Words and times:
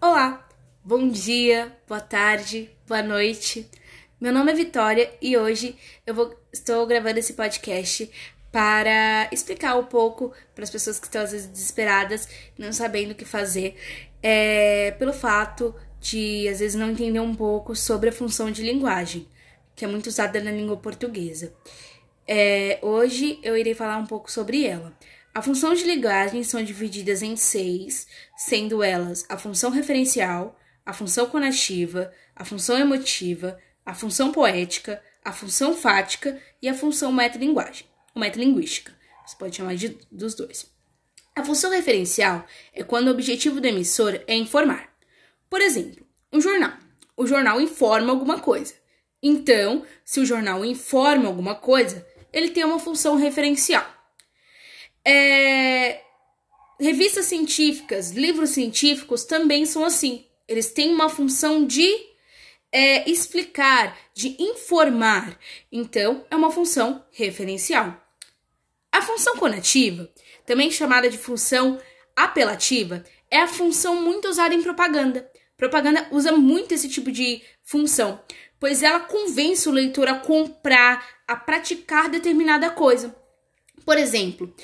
Olá, 0.00 0.48
bom 0.84 1.08
dia, 1.08 1.76
boa 1.88 2.00
tarde, 2.00 2.70
boa 2.86 3.02
noite. 3.02 3.68
Meu 4.20 4.32
nome 4.32 4.52
é 4.52 4.54
Vitória 4.54 5.12
e 5.20 5.36
hoje 5.36 5.76
eu 6.06 6.14
vou, 6.14 6.38
estou 6.52 6.86
gravando 6.86 7.18
esse 7.18 7.32
podcast 7.32 8.08
para 8.52 9.28
explicar 9.32 9.76
um 9.76 9.84
pouco 9.84 10.32
para 10.54 10.62
as 10.62 10.70
pessoas 10.70 11.00
que 11.00 11.06
estão 11.06 11.22
às 11.22 11.32
vezes 11.32 11.48
desesperadas, 11.48 12.28
não 12.56 12.72
sabendo 12.72 13.10
o 13.10 13.14
que 13.16 13.24
fazer, 13.24 13.74
é, 14.22 14.92
pelo 14.92 15.12
fato 15.12 15.74
de 16.00 16.48
às 16.48 16.60
vezes 16.60 16.76
não 16.76 16.90
entender 16.92 17.18
um 17.18 17.34
pouco 17.34 17.74
sobre 17.74 18.10
a 18.10 18.12
função 18.12 18.52
de 18.52 18.62
linguagem, 18.62 19.26
que 19.74 19.84
é 19.84 19.88
muito 19.88 20.06
usada 20.06 20.40
na 20.40 20.52
língua 20.52 20.76
portuguesa. 20.76 21.52
É, 22.24 22.78
hoje 22.82 23.40
eu 23.42 23.56
irei 23.56 23.74
falar 23.74 23.96
um 23.96 24.06
pouco 24.06 24.30
sobre 24.30 24.64
ela. 24.64 24.96
A 25.34 25.42
função 25.42 25.74
de 25.74 25.84
linguagem 25.84 26.42
são 26.42 26.62
divididas 26.62 27.22
em 27.22 27.36
seis, 27.36 28.06
sendo 28.36 28.82
elas 28.82 29.24
a 29.28 29.38
função 29.38 29.70
referencial, 29.70 30.58
a 30.84 30.92
função 30.92 31.26
conativa, 31.26 32.12
a 32.34 32.44
função 32.44 32.78
emotiva, 32.78 33.58
a 33.84 33.94
função 33.94 34.32
poética, 34.32 35.02
a 35.24 35.32
função 35.32 35.74
fática 35.74 36.40
e 36.60 36.68
a 36.68 36.74
função 36.74 37.12
metalinguagem, 37.12 37.86
ou 38.14 38.20
metalinguística. 38.20 38.92
Você 39.26 39.36
pode 39.36 39.56
chamar 39.56 39.76
de, 39.76 39.98
dos 40.10 40.34
dois. 40.34 40.70
A 41.36 41.44
função 41.44 41.70
referencial 41.70 42.44
é 42.72 42.82
quando 42.82 43.08
o 43.08 43.10
objetivo 43.10 43.60
do 43.60 43.66
emissor 43.66 44.20
é 44.26 44.34
informar. 44.34 44.88
Por 45.48 45.60
exemplo, 45.60 46.04
um 46.32 46.40
jornal. 46.40 46.72
O 47.16 47.26
jornal 47.26 47.60
informa 47.60 48.10
alguma 48.10 48.40
coisa. 48.40 48.74
Então, 49.22 49.84
se 50.04 50.20
o 50.20 50.26
jornal 50.26 50.64
informa 50.64 51.28
alguma 51.28 51.54
coisa, 51.54 52.06
ele 52.32 52.50
tem 52.50 52.64
uma 52.64 52.78
função 52.78 53.16
referencial. 53.16 53.86
É... 55.10 56.02
Revistas 56.78 57.24
científicas, 57.24 58.12
livros 58.12 58.50
científicos 58.50 59.24
também 59.24 59.64
são 59.64 59.84
assim. 59.84 60.26
Eles 60.46 60.70
têm 60.70 60.92
uma 60.92 61.08
função 61.08 61.66
de 61.66 61.88
é, 62.70 63.10
explicar, 63.10 63.96
de 64.14 64.36
informar. 64.38 65.38
Então, 65.72 66.26
é 66.30 66.36
uma 66.36 66.50
função 66.50 67.04
referencial. 67.10 67.96
A 68.92 69.00
função 69.00 69.36
conativa, 69.38 70.08
também 70.46 70.70
chamada 70.70 71.08
de 71.08 71.16
função 71.16 71.80
apelativa, 72.14 73.02
é 73.30 73.38
a 73.40 73.48
função 73.48 74.02
muito 74.02 74.28
usada 74.28 74.54
em 74.54 74.62
propaganda. 74.62 75.28
Propaganda 75.56 76.06
usa 76.12 76.32
muito 76.32 76.72
esse 76.72 76.88
tipo 76.88 77.10
de 77.10 77.42
função, 77.64 78.22
pois 78.60 78.82
ela 78.82 79.00
convence 79.00 79.68
o 79.68 79.72
leitor 79.72 80.06
a 80.06 80.20
comprar, 80.20 81.04
a 81.26 81.34
praticar 81.34 82.08
determinada 82.08 82.70
coisa. 82.70 83.16
Por 83.84 83.96
exemplo, 83.96 84.54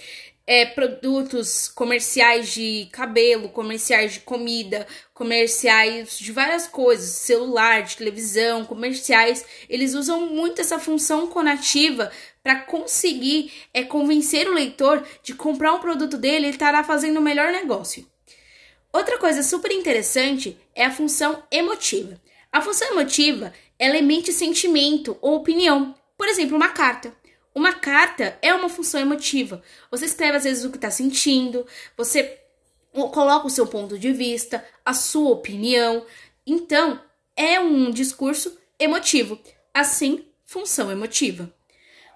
é, 0.47 0.67
produtos 0.67 1.69
comerciais 1.69 2.53
de 2.53 2.89
cabelo, 2.93 3.49
comerciais 3.49 4.15
de 4.15 4.21
comida, 4.21 4.87
comerciais 5.15 6.19
de 6.19 6.33
várias 6.33 6.67
coisas, 6.67 7.11
celular, 7.11 7.83
de 7.83 7.97
televisão, 7.97 8.65
comerciais, 8.65 9.45
eles 9.69 9.95
usam 9.95 10.27
muito 10.27 10.61
essa 10.61 10.79
função 10.79 11.27
conativa 11.27 12.11
para 12.43 12.57
conseguir 12.61 13.53
é, 13.73 13.83
convencer 13.83 14.49
o 14.49 14.55
leitor 14.55 15.03
de 15.23 15.35
comprar 15.35 15.73
um 15.73 15.81
produto 15.81 16.19
dele 16.19 16.47
e 16.47 16.51
estará 16.51 16.85
fazendo 16.85 17.19
o 17.19 17.23
melhor 17.23 17.51
negócio. 17.51 18.07
Outra 18.93 19.19
coisa 19.19 19.43
super 19.43 19.73
interessante 19.73 20.57
é 20.75 20.85
a 20.85 20.91
função 20.91 21.43
emotiva. 21.51 22.21
A 22.53 22.61
função 22.61 22.93
emotiva 22.93 23.53
ela 23.79 23.99
emite 23.99 24.33
sentimento 24.33 25.17
ou 25.21 25.37
opinião, 25.37 25.95
por 26.17 26.29
exemplo, 26.29 26.57
uma 26.57 26.69
carta. 26.69 27.13
Uma 27.55 27.73
carta 27.73 28.37
é 28.43 28.53
uma 28.53 28.69
função 28.69 29.01
emotiva. 29.01 29.63
Você 29.91 30.07
escreve 30.07 30.39
às 30.39 30.45
vezes 30.45 30.65
o 30.65 30.71
que 30.71 30.77
está 30.77 30.91
sentindo, 30.91 31.65
você 31.97 32.41
coloca 32.93 33.47
o 33.47 33.51
seu 33.51 33.67
ponto 33.67 33.99
de 33.99 34.13
vista, 34.13 34.65
a 34.85 34.93
sua 34.93 35.31
opinião. 35.31 36.05
Então, 36.47 37.01
é 37.37 37.61
um 37.61 37.91
discurso 37.91 38.59
emotivo. 38.79 39.39
Assim, 39.73 40.25
função 40.45 40.91
emotiva. 40.91 41.53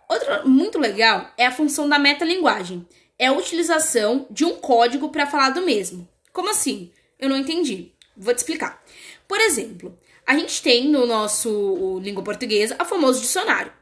Outra 0.09 0.44
muito 0.44 0.78
legal 0.78 1.32
é 1.37 1.47
a 1.47 1.53
função 1.53 1.88
da 1.88 1.98
metalinguagem. 1.98 2.87
É 3.19 3.27
a 3.27 3.32
utilização 3.32 4.27
de 4.31 4.44
um 4.44 4.56
código 4.56 5.10
para 5.10 5.27
falar 5.27 5.50
do 5.50 5.62
mesmo. 5.62 6.09
Como 6.32 6.50
assim? 6.50 6.91
Eu 7.19 7.28
não 7.28 7.37
entendi. 7.37 7.93
Vou 8.16 8.32
te 8.32 8.38
explicar. 8.38 8.82
Por 9.27 9.41
exemplo, 9.41 9.97
a 10.27 10.34
gente 10.37 10.62
tem 10.62 10.88
no 10.88 11.06
nosso 11.06 11.98
língua 12.00 12.22
portuguesa 12.22 12.77
a 12.78 12.84
famoso 12.84 13.21
dicionário. 13.21 13.72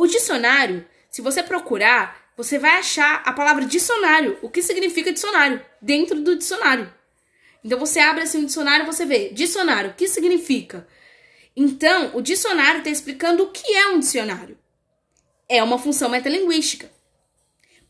O 0.00 0.06
dicionário, 0.06 0.86
se 1.10 1.20
você 1.20 1.42
procurar, 1.42 2.32
você 2.34 2.58
vai 2.58 2.78
achar 2.78 3.22
a 3.22 3.34
palavra 3.34 3.66
dicionário, 3.66 4.38
o 4.40 4.48
que 4.48 4.62
significa 4.62 5.12
dicionário, 5.12 5.62
dentro 5.78 6.22
do 6.22 6.36
dicionário. 6.36 6.90
Então 7.62 7.78
você 7.78 8.00
abre 8.00 8.22
assim 8.22 8.42
o 8.42 8.46
dicionário, 8.46 8.86
você 8.86 9.04
vê 9.04 9.28
dicionário, 9.28 9.90
o 9.90 9.92
que 9.92 10.08
significa? 10.08 10.88
Então, 11.54 12.16
o 12.16 12.22
dicionário 12.22 12.78
está 12.78 12.88
explicando 12.88 13.42
o 13.42 13.50
que 13.50 13.74
é 13.74 13.88
um 13.88 13.98
dicionário. 13.98 14.58
É 15.46 15.62
uma 15.62 15.78
função 15.78 16.08
metalinguística. 16.08 16.90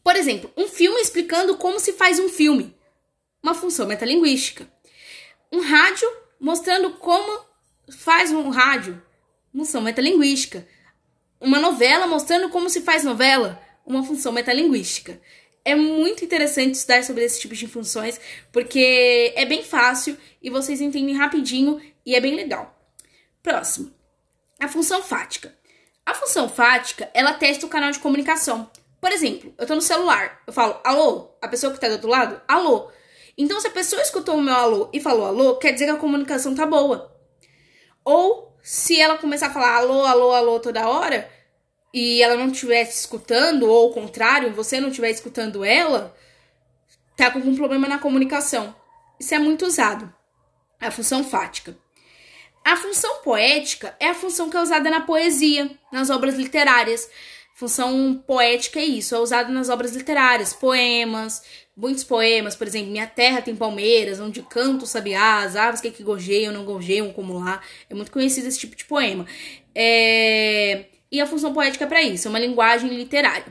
Por 0.02 0.16
exemplo, 0.16 0.52
um 0.56 0.66
filme 0.66 1.00
explicando 1.00 1.56
como 1.58 1.78
se 1.78 1.92
faz 1.92 2.18
um 2.18 2.28
filme. 2.28 2.76
Uma 3.40 3.54
função 3.54 3.86
metalinguística. 3.86 4.68
Um 5.52 5.60
rádio 5.60 6.10
mostrando 6.40 6.90
como 6.94 7.40
faz 7.88 8.32
um 8.32 8.48
rádio. 8.50 9.00
Função 9.52 9.80
metalinguística 9.80 10.66
uma 11.40 11.58
novela 11.58 12.06
mostrando 12.06 12.50
como 12.50 12.68
se 12.68 12.82
faz 12.82 13.02
novela, 13.02 13.60
uma 13.86 14.04
função 14.04 14.32
metalinguística. 14.32 15.20
É 15.64 15.74
muito 15.74 16.24
interessante 16.24 16.74
estudar 16.74 17.02
sobre 17.02 17.24
esse 17.24 17.40
tipo 17.40 17.54
de 17.54 17.66
funções, 17.66 18.20
porque 18.52 19.32
é 19.34 19.44
bem 19.44 19.62
fácil 19.62 20.16
e 20.42 20.50
vocês 20.50 20.80
entendem 20.80 21.16
rapidinho 21.16 21.80
e 22.04 22.14
é 22.14 22.20
bem 22.20 22.34
legal. 22.34 22.78
Próximo. 23.42 23.92
A 24.58 24.68
função 24.68 25.02
fática. 25.02 25.54
A 26.04 26.14
função 26.14 26.48
fática, 26.48 27.10
ela 27.14 27.34
testa 27.34 27.66
o 27.66 27.68
canal 27.68 27.90
de 27.90 27.98
comunicação. 27.98 28.70
Por 29.00 29.12
exemplo, 29.12 29.54
eu 29.56 29.66
tô 29.66 29.74
no 29.74 29.80
celular, 29.80 30.42
eu 30.46 30.52
falo 30.52 30.78
alô, 30.84 31.30
a 31.40 31.48
pessoa 31.48 31.72
que 31.72 31.80
tá 31.80 31.88
do 31.88 31.94
outro 31.94 32.10
lado, 32.10 32.40
alô. 32.46 32.90
Então, 33.36 33.58
se 33.60 33.66
a 33.66 33.70
pessoa 33.70 34.02
escutou 34.02 34.36
o 34.36 34.42
meu 34.42 34.54
alô 34.54 34.90
e 34.92 35.00
falou 35.00 35.24
alô, 35.24 35.56
quer 35.56 35.72
dizer 35.72 35.86
que 35.86 35.92
a 35.92 35.96
comunicação 35.96 36.54
tá 36.54 36.66
boa. 36.66 37.16
Ou 38.04 38.49
se 38.70 39.00
ela 39.00 39.18
começar 39.18 39.48
a 39.48 39.52
falar 39.52 39.78
alô, 39.78 40.06
alô, 40.06 40.30
alô 40.30 40.60
toda 40.60 40.88
hora 40.88 41.28
e 41.92 42.22
ela 42.22 42.36
não 42.36 42.52
estivesse 42.52 43.00
escutando, 43.00 43.64
ou 43.64 43.88
ao 43.88 43.92
contrário, 43.92 44.54
você 44.54 44.80
não 44.80 44.90
estiver 44.90 45.10
escutando 45.10 45.64
ela, 45.64 46.16
tá 47.16 47.32
com 47.32 47.40
algum 47.40 47.56
problema 47.56 47.88
na 47.88 47.98
comunicação. 47.98 48.72
Isso 49.18 49.34
é 49.34 49.40
muito 49.40 49.66
usado. 49.66 50.14
A 50.80 50.88
função 50.88 51.24
fática. 51.24 51.76
A 52.64 52.76
função 52.76 53.16
poética 53.24 53.96
é 53.98 54.06
a 54.06 54.14
função 54.14 54.48
que 54.48 54.56
é 54.56 54.62
usada 54.62 54.88
na 54.88 55.00
poesia, 55.00 55.68
nas 55.90 56.08
obras 56.08 56.36
literárias. 56.36 57.10
Função 57.60 58.14
poética 58.26 58.80
é 58.80 58.84
isso, 58.86 59.14
é 59.14 59.18
usada 59.18 59.52
nas 59.52 59.68
obras 59.68 59.94
literárias, 59.94 60.54
poemas, 60.54 61.42
muitos 61.76 62.02
poemas, 62.02 62.56
por 62.56 62.66
exemplo, 62.66 62.90
Minha 62.90 63.06
Terra 63.06 63.42
tem 63.42 63.54
palmeiras, 63.54 64.18
onde 64.18 64.40
canto 64.40 64.86
sabiás, 64.86 65.54
aves 65.54 65.78
que, 65.78 65.90
que 65.90 66.02
gorjeiam, 66.02 66.54
não 66.54 66.64
gorjeiam, 66.64 67.12
como 67.12 67.38
lá. 67.38 67.60
É 67.90 67.94
muito 67.94 68.10
conhecido 68.10 68.48
esse 68.48 68.58
tipo 68.58 68.74
de 68.74 68.86
poema. 68.86 69.26
É... 69.74 70.86
E 71.12 71.20
a 71.20 71.26
função 71.26 71.52
poética 71.52 71.84
é 71.84 71.86
para 71.86 72.00
isso, 72.00 72.28
é 72.28 72.30
uma 72.30 72.38
linguagem 72.38 72.88
literária. 72.88 73.44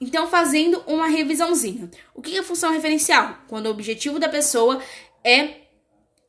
Então, 0.00 0.26
fazendo 0.26 0.82
uma 0.84 1.06
revisãozinha. 1.06 1.88
O 2.16 2.20
que 2.20 2.36
é 2.36 2.42
função 2.42 2.72
referencial? 2.72 3.38
Quando 3.46 3.66
o 3.66 3.70
objetivo 3.70 4.18
da 4.18 4.28
pessoa 4.28 4.82
é 5.22 5.50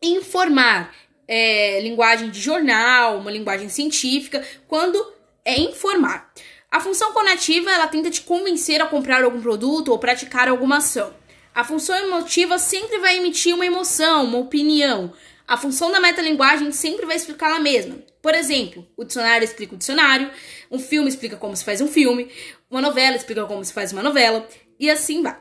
informar, 0.04 0.94
é, 1.28 1.80
linguagem 1.82 2.30
de 2.30 2.40
jornal, 2.40 3.18
uma 3.18 3.32
linguagem 3.32 3.70
científica, 3.70 4.46
quando 4.68 5.04
é 5.44 5.60
informar. 5.60 6.32
A 6.74 6.80
função 6.80 7.14
conativa, 7.14 7.70
ela 7.70 7.86
tenta 7.86 8.10
te 8.10 8.22
convencer 8.22 8.82
a 8.82 8.88
comprar 8.88 9.24
algum 9.24 9.40
produto 9.40 9.90
ou 9.90 10.00
praticar 10.00 10.50
alguma 10.50 10.78
ação. 10.78 11.14
A 11.54 11.64
função 11.64 11.96
emotiva 11.96 12.58
sempre 12.58 12.98
vai 12.98 13.18
emitir 13.18 13.54
uma 13.54 13.64
emoção, 13.64 14.26
uma 14.26 14.40
opinião. 14.40 15.14
A 15.48 15.56
função 15.56 15.92
da 15.92 16.00
metalinguagem 16.00 16.72
sempre 16.72 17.06
vai 17.06 17.16
explicar 17.16 17.54
a 17.54 17.60
mesma. 17.60 17.98
Por 18.24 18.34
exemplo, 18.34 18.88
o 18.98 19.04
dicionário 19.04 19.46
explica 19.46 19.76
o 19.76 19.78
dicionário, 19.78 20.32
um 20.72 20.80
filme 20.80 21.08
explica 21.08 21.38
como 21.38 21.56
se 21.56 21.64
faz 21.64 21.80
um 21.80 21.88
filme, 21.88 22.32
uma 22.72 22.82
novela 22.82 23.16
explica 23.16 23.46
como 23.46 23.64
se 23.64 23.72
faz 23.72 23.94
uma 23.94 24.02
novela, 24.02 24.48
e 24.80 24.90
assim 24.90 25.22
vai. 25.22 25.38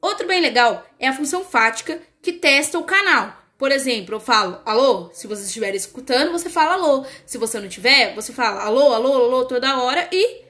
Outro 0.00 0.24
bem 0.24 0.40
legal 0.40 0.86
é 1.00 1.08
a 1.08 1.12
função 1.12 1.44
fática, 1.44 2.00
que 2.22 2.32
testa 2.32 2.78
o 2.78 2.84
canal. 2.84 3.42
Por 3.58 3.72
exemplo, 3.72 4.14
eu 4.14 4.20
falo 4.20 4.60
alô, 4.64 5.10
se 5.12 5.26
você 5.26 5.42
estiver 5.42 5.74
escutando, 5.74 6.30
você 6.30 6.48
fala 6.48 6.74
alô. 6.74 7.04
Se 7.26 7.38
você 7.38 7.58
não 7.58 7.68
tiver, 7.68 8.14
você 8.14 8.32
fala 8.32 8.62
alô, 8.62 8.92
alô, 8.92 9.14
alô 9.14 9.44
toda 9.46 9.82
hora 9.82 10.08
e 10.12 10.43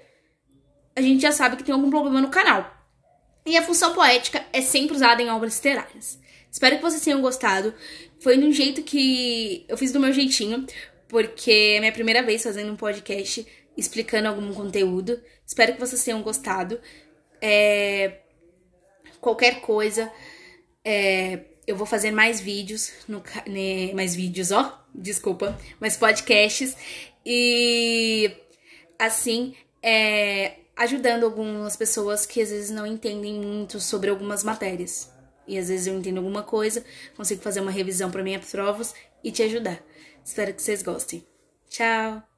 a 0.96 1.00
gente 1.00 1.23
já 1.23 1.32
sabe 1.32 1.56
que 1.56 1.64
tem 1.64 1.75
algum 1.75 1.91
problema 1.91 2.20
no 2.20 2.31
canal. 2.31 2.73
E 3.46 3.56
a 3.56 3.62
função 3.62 3.94
poética 3.94 4.44
é 4.52 4.62
sempre 4.62 4.96
usada 4.96 5.23
em 5.23 5.31
obras 5.31 5.56
literárias. 5.56 6.19
Espero 6.50 6.76
que 6.76 6.82
vocês 6.82 7.02
tenham 7.02 7.20
gostado. 7.20 7.75
Foi 8.20 8.38
de 8.38 8.44
um 8.44 8.52
jeito 8.52 8.82
que 8.82 9.64
eu 9.69 9.76
fiz 9.76 9.93
do 9.93 10.00
meu 10.00 10.12
jeitinho, 10.12 10.67
porque 11.08 11.75
é 11.76 11.81
minha 11.81 11.93
primeira 11.93 12.23
vez 12.23 12.43
fazendo 12.43 12.73
um 12.73 12.76
podcast 12.76 13.46
explicando 13.76 14.29
algum 14.29 14.52
conteúdo. 14.55 15.20
Espero 15.46 15.75
que 15.75 15.81
vocês 15.81 16.02
tenham 16.02 16.23
gostado. 16.23 16.81
É... 17.41 18.20
Qualquer 19.20 19.61
coisa, 19.61 20.11
é... 20.85 21.41
eu 21.67 21.76
vou 21.76 21.87
fazer 21.87 22.12
mais 22.12 22.41
vídeos, 22.41 22.93
no, 23.08 23.23
mais 23.94 24.14
vídeos, 24.14 24.52
ó, 24.52 24.85
desculpa, 24.94 25.58
mais 25.81 25.96
podcasts 25.96 26.76
e 27.26 28.31
assim, 28.99 29.55
é, 29.82 30.58
ajudando 30.76 31.25
algumas 31.25 31.76
pessoas 31.76 32.26
que 32.26 32.41
às 32.41 32.50
vezes 32.50 32.71
não 32.71 32.87
entendem 32.87 33.41
muito 33.41 33.81
sobre 33.81 34.11
algumas 34.11 34.43
matérias. 34.43 35.12
E 35.47 35.59
às 35.59 35.69
vezes 35.69 35.87
eu 35.87 35.97
entendo 35.97 36.19
alguma 36.19 36.43
coisa, 36.43 36.85
consigo 37.17 37.43
fazer 37.43 37.61
uma 37.61 37.71
revisão 37.71 38.11
para 38.11 38.23
minhas 38.23 38.50
provas 38.50 38.94
e 39.23 39.31
te 39.31 39.43
ajudar. 39.43 39.82
Espero 40.25 40.55
que 40.55 40.62
vocês 40.62 40.82
gostem. 40.82 41.26
Tchau! 41.69 42.33